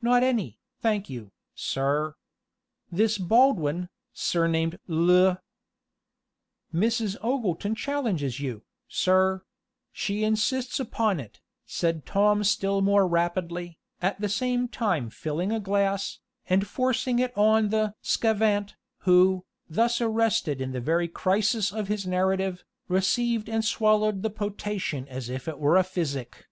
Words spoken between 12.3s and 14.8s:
still more rapidly, at the same